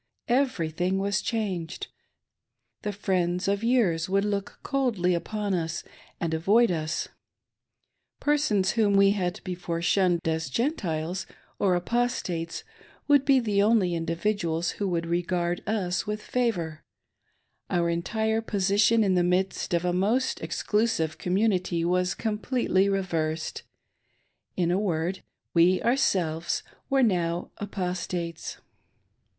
Every 0.29 0.71
thing 0.71 0.97
was 0.97 1.21
changed: 1.21 1.85
the 2.81 2.91
friends 2.91 3.47
of 3.47 3.63
years 3.63 4.09
would 4.09 4.25
look 4.25 4.57
coldly 4.63 5.15
on 5.15 5.53
us 5.53 5.83
and 6.19 6.33
avoid 6.33 6.71
us; 6.71 7.07
persons 8.19 8.71
whom 8.71 8.93
we 8.93 9.11
had 9.11 9.39
before 9.43 9.79
shunned 9.79 10.27
as 10.27 10.49
Gentiles 10.49 11.27
or 11.59 11.75
Apostates 11.75 12.63
would 13.07 13.25
be 13.25 13.39
the 13.39 13.61
only 13.61 13.93
individuals 13.93 14.71
who 14.71 14.87
would 14.87 15.05
regard 15.05 15.61
us 15.67 16.07
with 16.07 16.19
favor;— 16.19 16.81
our 17.69 17.87
entire 17.87 18.41
position 18.41 19.03
in 19.03 19.13
the 19.13 19.21
midst 19.23 19.71
of 19.71 19.85
a 19.85 19.93
most 19.93 20.41
ex 20.41 20.63
clusive 20.63 21.19
community 21.19 21.85
was 21.85 22.15
completely 22.15 22.89
reversed; 22.89 23.61
in 24.57 24.71
a 24.71 24.79
word, 24.79 25.21
we 25.53 25.79
ourselves 25.83 26.63
were 26.89 27.03
now" 27.03 27.51
Apostates 27.59 28.57